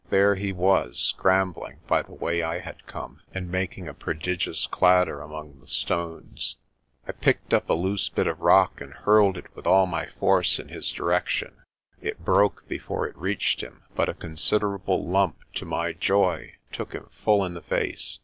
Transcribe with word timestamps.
There 0.09 0.33
he 0.33 0.51
was 0.51 0.97
scrambling 0.97 1.77
by 1.85 2.01
the 2.01 2.15
way 2.15 2.41
I 2.41 2.57
had 2.57 2.87
come, 2.87 3.21
and 3.35 3.51
making 3.51 3.87
a 3.87 3.93
prodigious 3.93 4.65
clatter 4.65 5.21
among 5.21 5.59
the 5.59 5.67
stones. 5.67 6.55
I 7.07 7.11
picked 7.11 7.53
up 7.53 7.69
a 7.69 7.73
loose 7.73 8.09
bit 8.09 8.25
of 8.25 8.41
rock 8.41 8.81
and 8.81 8.93
hurled 8.95 9.37
it 9.37 9.55
with 9.55 9.67
all 9.67 9.85
my 9.85 10.07
force 10.07 10.57
in 10.57 10.69
his 10.69 10.91
direction. 10.91 11.53
It 12.01 12.25
broke 12.25 12.67
before 12.67 13.07
it 13.07 13.15
reached 13.15 13.61
him, 13.61 13.83
but 13.93 14.09
a 14.09 14.15
considerable 14.15 15.07
lump 15.07 15.37
to 15.53 15.65
my 15.65 15.93
joy 15.93 16.53
took 16.71 16.93
him 16.93 17.07
full 17.11 17.45
in 17.45 17.53
the 17.53 17.61
face. 17.61 18.17